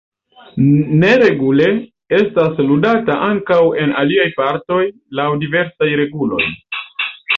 [1.01, 1.67] Neregule
[2.19, 4.83] estas ludata ankaŭ en aliaj partoj
[5.21, 6.53] laŭ diversaj regularoj.